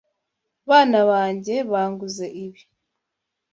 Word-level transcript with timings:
Bana 0.69 0.99
banjye 1.09 1.55
banguze 1.71 2.25
ibi. 2.43 2.61